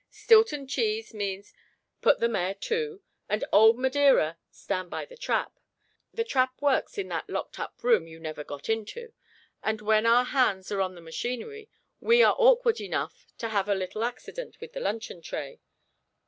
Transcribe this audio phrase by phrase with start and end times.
[0.13, 1.53] _'Stilton Cheese' means,
[2.01, 5.59] Put the Mare to; and 'Old Madeira' Stand by the trap.
[6.11, 9.13] The trap works in that locked up room you never got into;
[9.61, 11.69] and when our hands are on the machinery,
[11.99, 15.61] we are awkward enough to have a little accident with the luncheon tray.